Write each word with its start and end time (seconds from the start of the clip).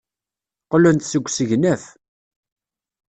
Qqlen-d 0.63 1.01
seg 1.05 1.25
usegnaf. 1.27 1.83